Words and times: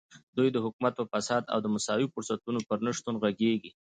دوی 0.37 0.47
د 0.51 0.57
حکومت 0.65 0.93
په 0.97 1.05
فساد 1.13 1.43
او 1.53 1.59
د 1.61 1.67
مساوي 1.75 2.07
فرصتونو 2.13 2.59
پر 2.67 2.77
نشتون 2.87 3.15
غږېږي. 3.23 3.71